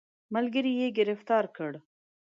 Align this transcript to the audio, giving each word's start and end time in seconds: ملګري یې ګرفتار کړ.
ملګري 0.33 0.71
یې 0.79 0.87
ګرفتار 0.97 1.45
کړ. 1.55 1.71